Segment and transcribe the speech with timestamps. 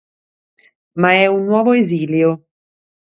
[0.95, 2.47] Ma è un nuovo esilio.